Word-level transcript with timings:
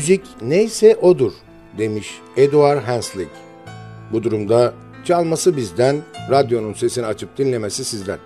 Müzik 0.00 0.22
neyse 0.42 0.96
odur 0.96 1.32
demiş 1.78 2.20
Edward 2.36 2.82
Hanslick. 2.82 3.30
Bu 4.12 4.22
durumda 4.22 4.74
çalması 5.04 5.56
bizden, 5.56 5.96
radyonun 6.30 6.72
sesini 6.72 7.06
açıp 7.06 7.38
dinlemesi 7.38 7.84
sizden. 7.84 8.18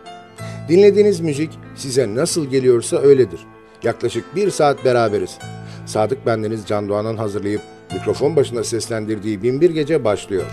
Dinlediğiniz 0.69 1.21
müzik 1.21 1.51
size 1.77 2.15
nasıl 2.15 2.47
geliyorsa 2.47 2.97
öyledir. 2.97 3.41
Yaklaşık 3.83 4.37
bir 4.37 4.51
saat 4.51 4.85
beraberiz. 4.85 5.39
Sadık 5.87 6.27
bendeniz 6.27 6.67
Can 6.67 6.89
Doğan'ın 6.89 7.17
hazırlayıp 7.17 7.63
mikrofon 7.93 8.37
başında 8.37 8.65
seslendirdiği 8.65 9.43
Binbir 9.43 9.71
Gece 9.71 10.05
başlıyor. 10.05 10.47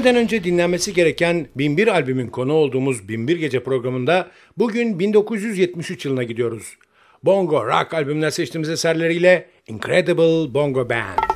Ölmeden 0.00 0.16
önce 0.16 0.44
dinlenmesi 0.44 0.94
gereken 0.94 1.46
1001 1.56 1.88
albümün 1.88 2.26
konu 2.26 2.52
olduğumuz 2.52 3.08
1001 3.08 3.36
Gece 3.36 3.62
programında 3.62 4.30
bugün 4.58 4.98
1973 4.98 6.04
yılına 6.04 6.22
gidiyoruz. 6.22 6.76
Bongo 7.22 7.66
Rock 7.66 7.94
albümünden 7.94 8.30
seçtiğimiz 8.30 8.68
eserleriyle 8.68 9.46
Incredible 9.66 10.54
Bongo 10.54 10.90
Band. 10.90 11.29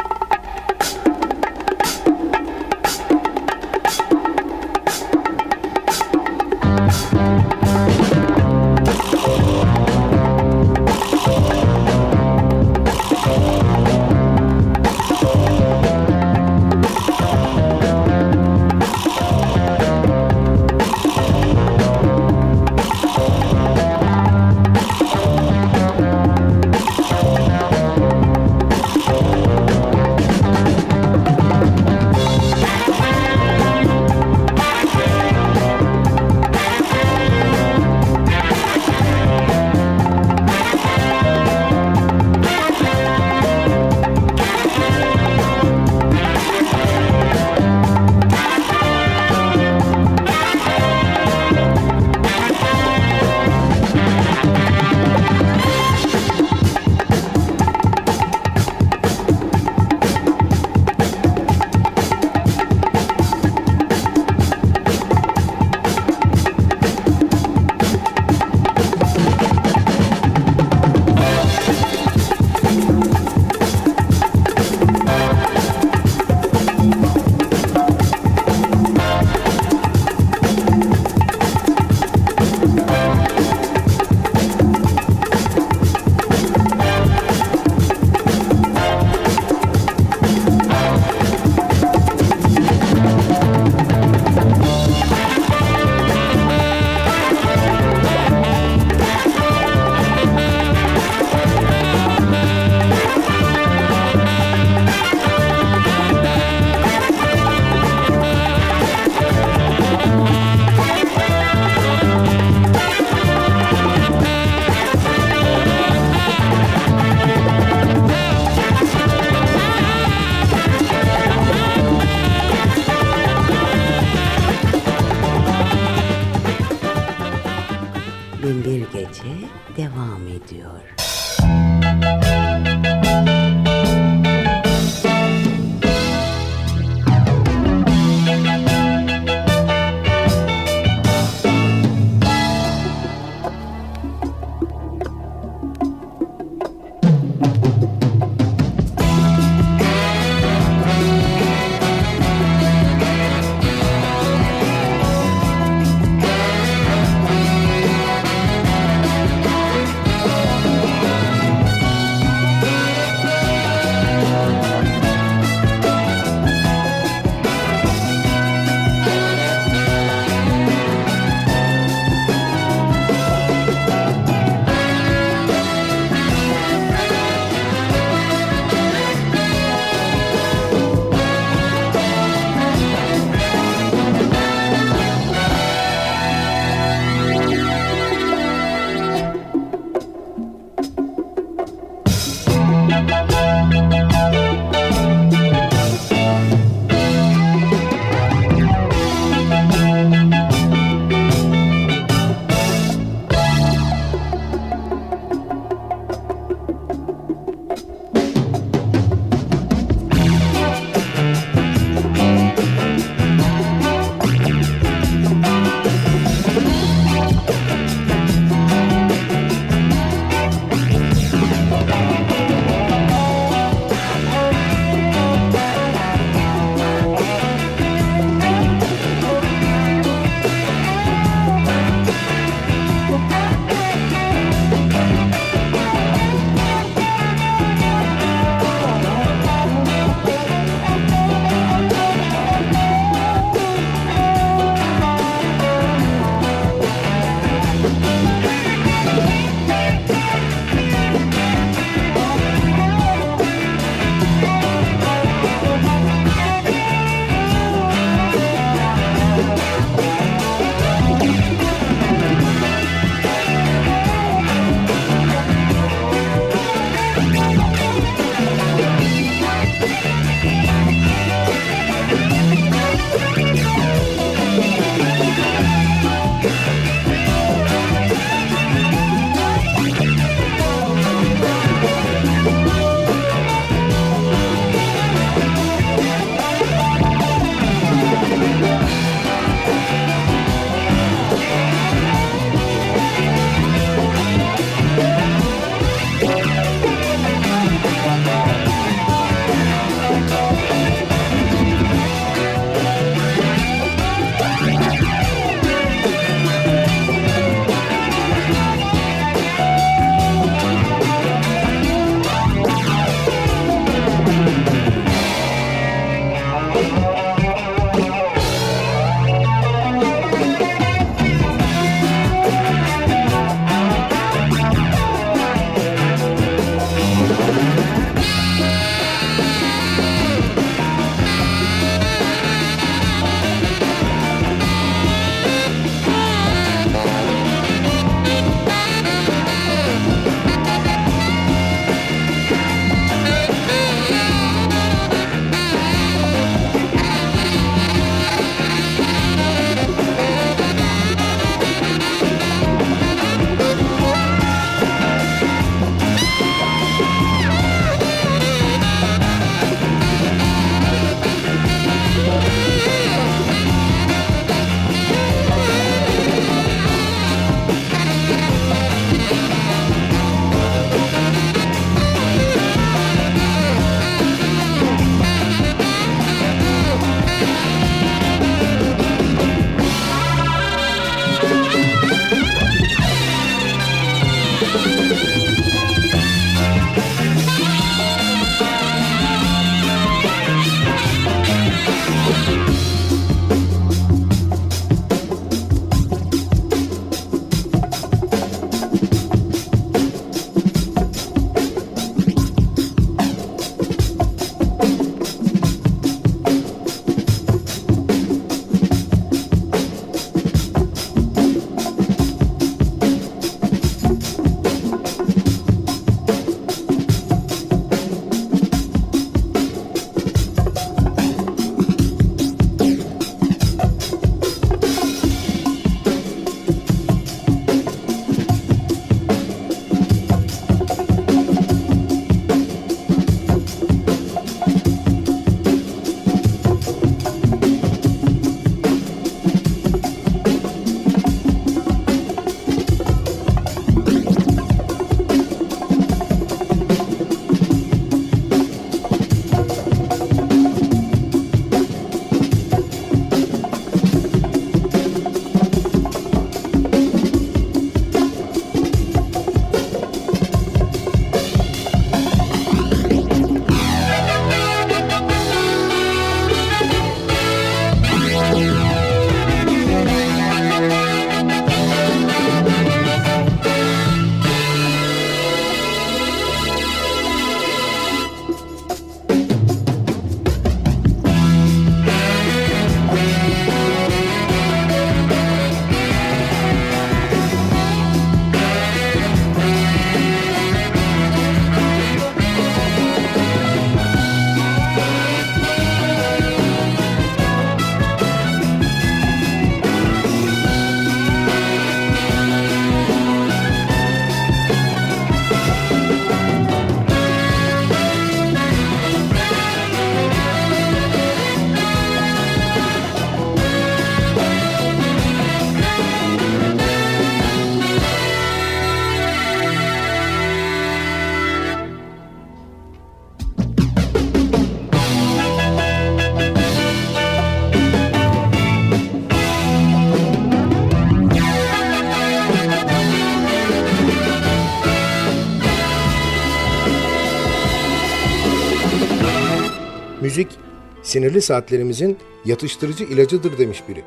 Sinirli 541.15 541.43
saatlerimizin 541.43 542.19
yatıştırıcı 542.45 543.05
ilacıdır 543.05 543.59
demiş 543.59 543.83
biri. 543.89 544.05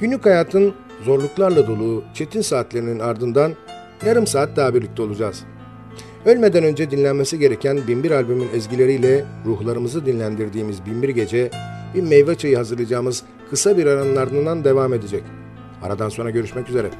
Günlük 0.00 0.26
hayatın 0.26 0.74
zorluklarla 1.04 1.66
dolu 1.66 2.04
çetin 2.14 2.40
saatlerinin 2.40 2.98
ardından 2.98 3.54
yarım 4.06 4.26
saat 4.26 4.56
daha 4.56 4.74
birlikte 4.74 5.02
olacağız. 5.02 5.44
Ölmeden 6.26 6.64
önce 6.64 6.90
dinlenmesi 6.90 7.38
gereken 7.38 7.80
Binbir 7.88 8.10
albümün 8.10 8.48
ezgileriyle 8.54 9.24
ruhlarımızı 9.46 10.06
dinlendirdiğimiz 10.06 10.86
Binbir 10.86 11.08
Gece, 11.08 11.50
bir 11.94 12.02
meyve 12.02 12.34
çayı 12.34 12.56
hazırlayacağımız 12.56 13.22
kısa 13.50 13.76
bir 13.76 13.86
aranın 13.86 14.16
ardından 14.16 14.64
devam 14.64 14.94
edecek. 14.94 15.22
Aradan 15.82 16.08
sonra 16.08 16.30
görüşmek 16.30 16.68
üzere. 16.68 16.90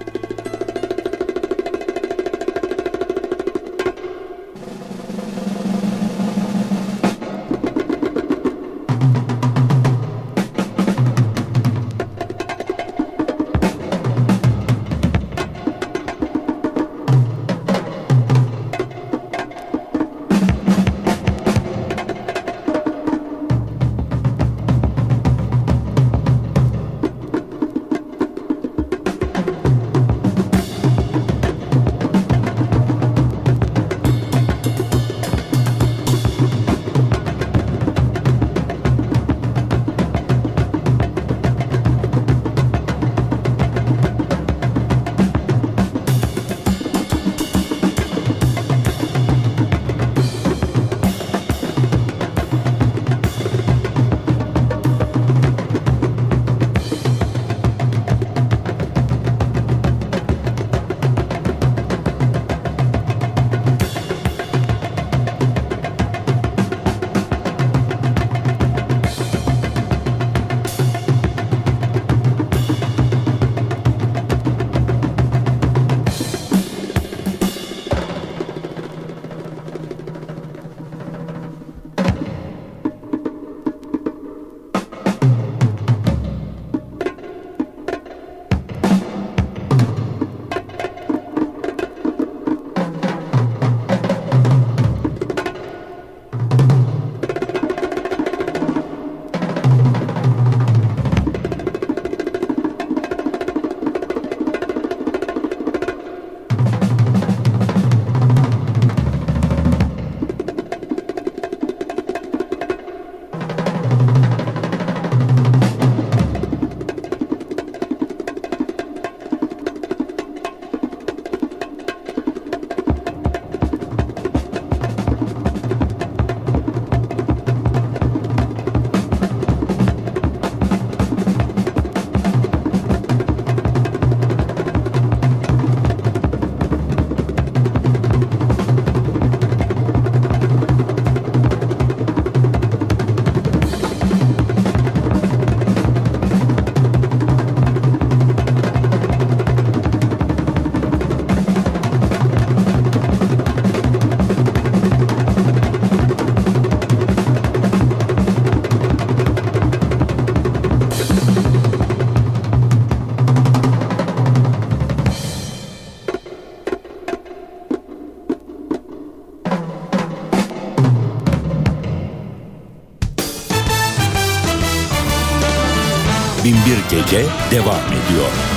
Gece 176.91 177.27
devam 177.51 177.87
ediyor. 177.87 178.48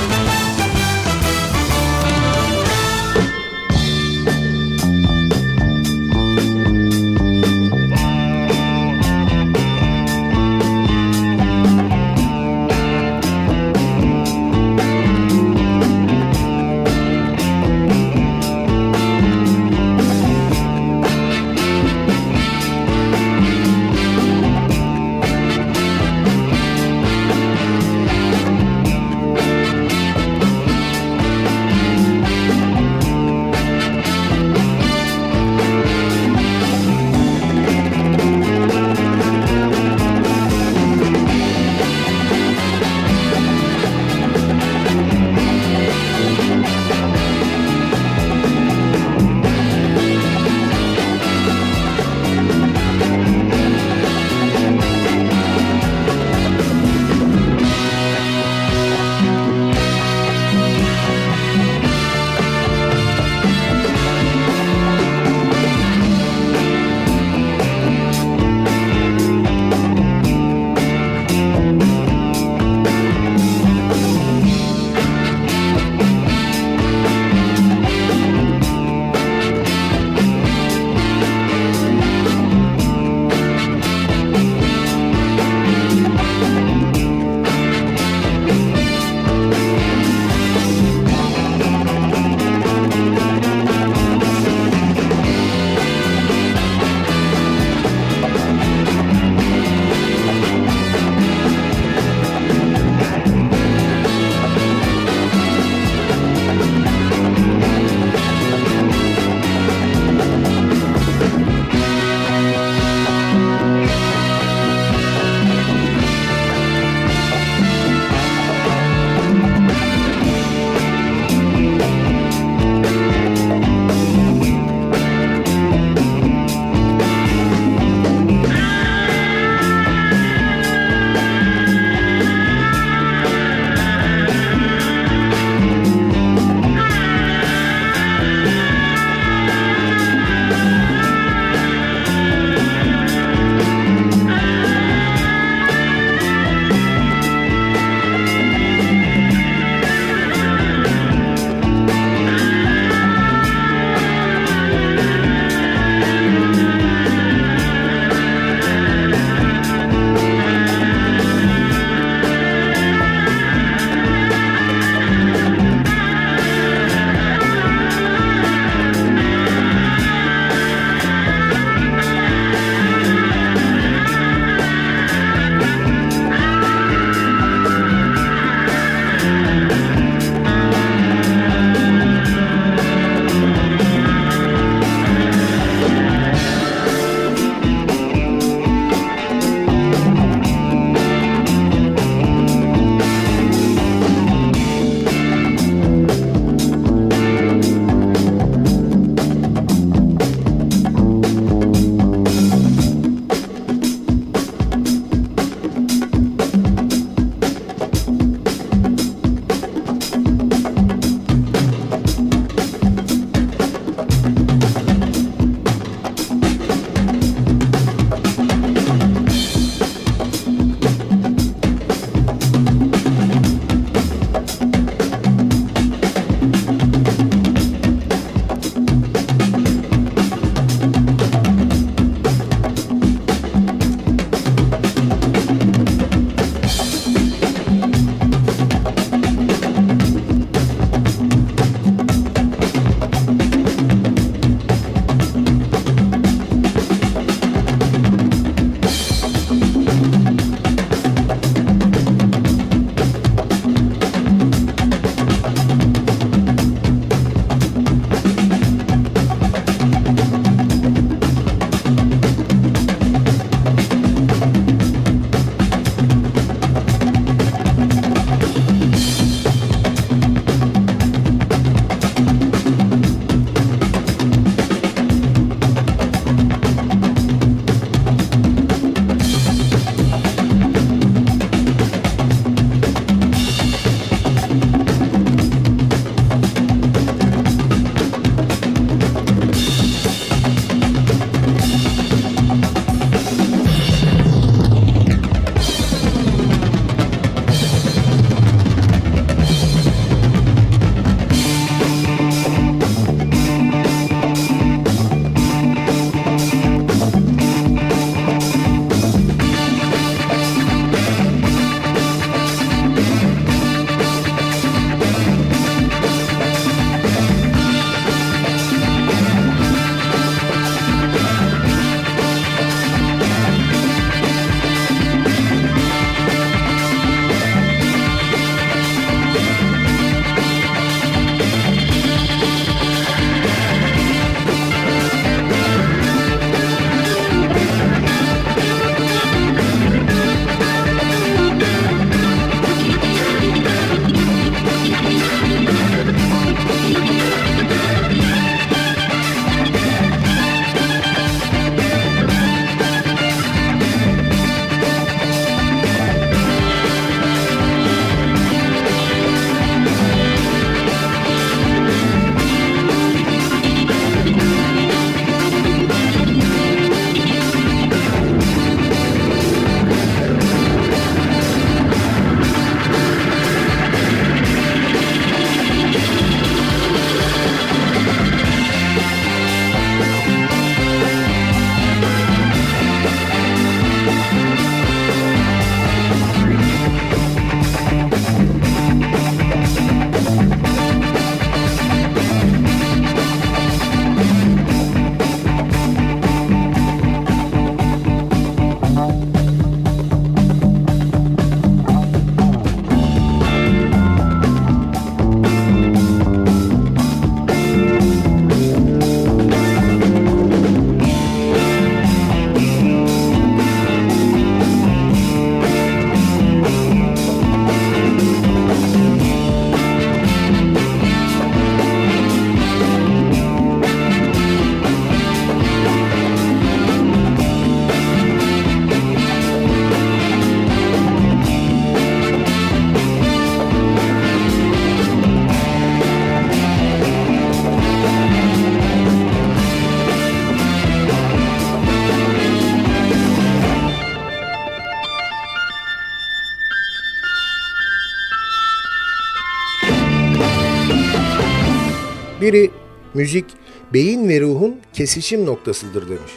Müzik 453.21 453.45
beyin 453.93 454.29
ve 454.29 454.41
ruhun 454.41 454.75
kesişim 454.93 455.45
noktasıdır 455.45 456.09
demiş. 456.09 456.31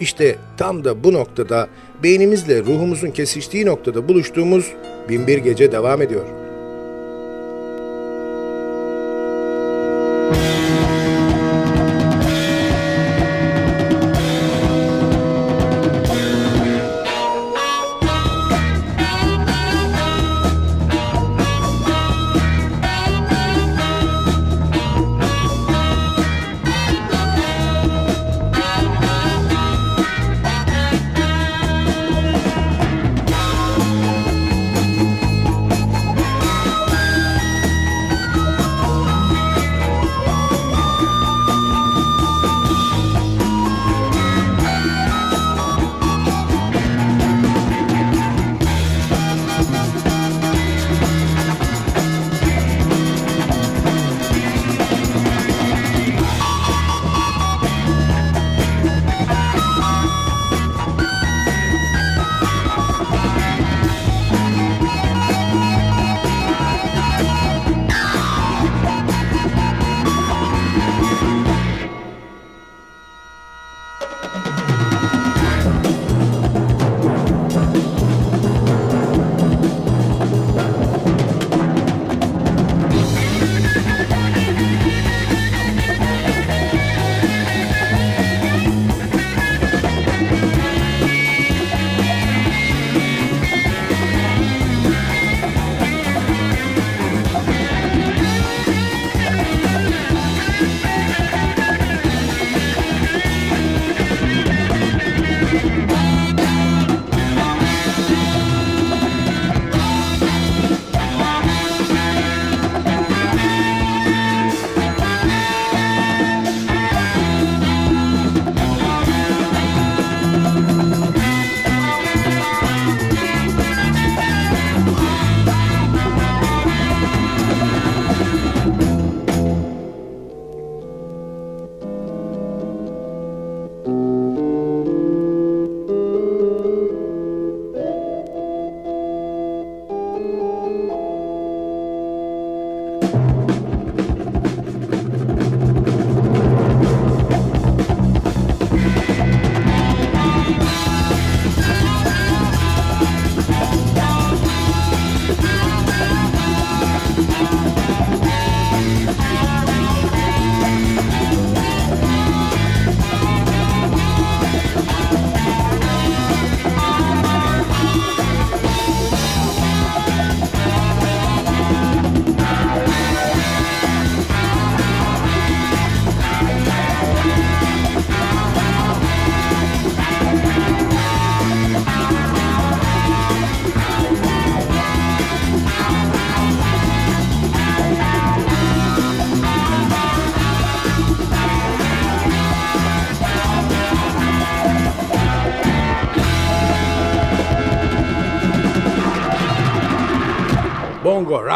İşte 0.00 0.36
tam 0.56 0.84
da 0.84 1.04
bu 1.04 1.12
noktada 1.12 1.68
beynimizle 2.02 2.62
ruhumuzun 2.62 3.10
kesiştiği 3.10 3.66
noktada 3.66 4.08
buluştuğumuz 4.08 4.72
Binbir 5.08 5.38
Gece 5.38 5.72
devam 5.72 6.02
ediyor. 6.02 6.37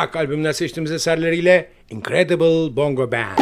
Rock 0.03 0.17
albümünden 0.17 0.53
seçtiğimiz 0.53 0.93
eserleriyle 0.93 1.69
Incredible 1.91 2.77
Bongo 2.77 3.13
Band. 3.13 3.42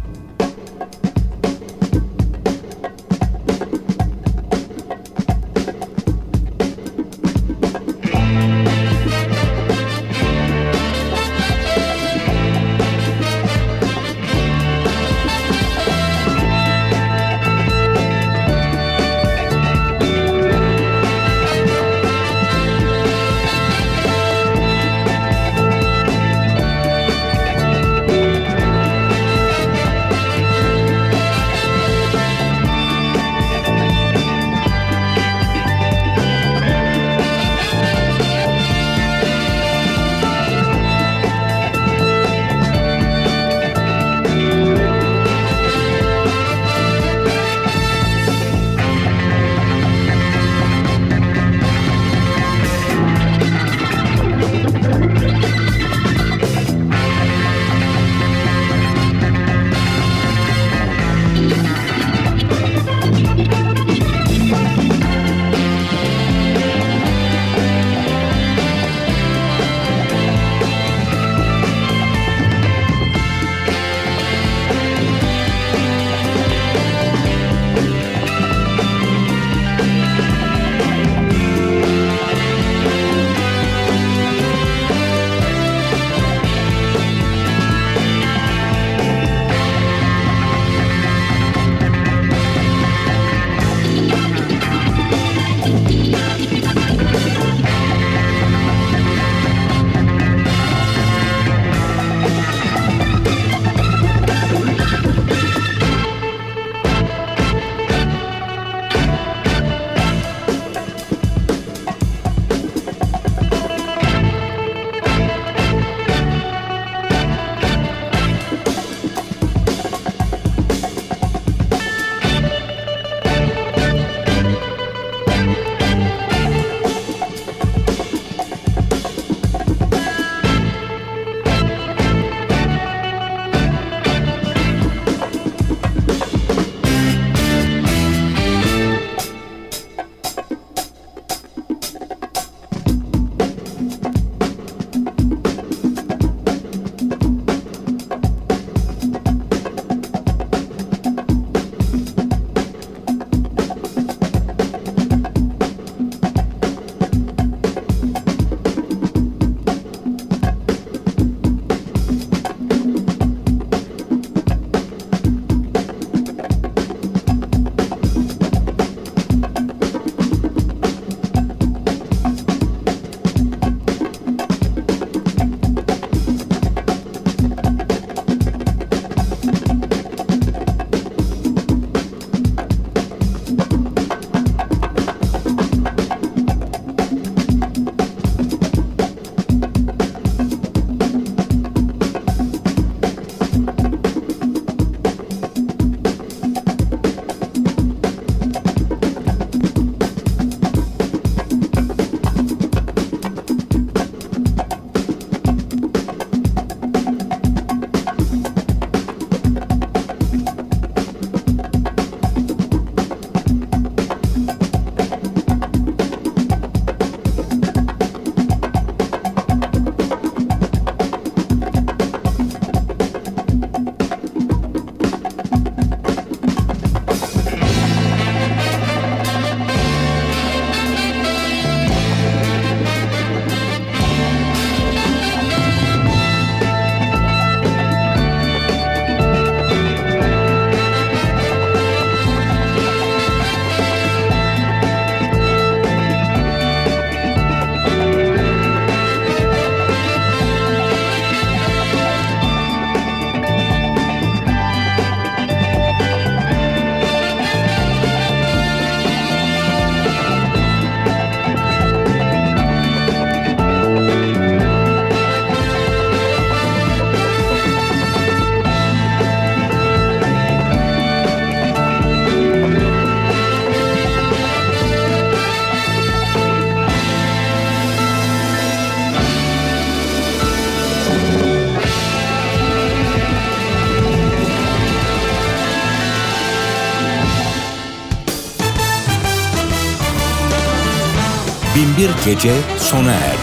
Gece 292.25 292.53
sona 292.77 293.11
erdi. 293.11 293.40